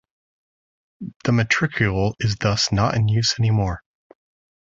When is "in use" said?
2.95-3.35